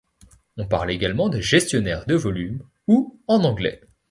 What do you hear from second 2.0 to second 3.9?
de volumes ou en anglais.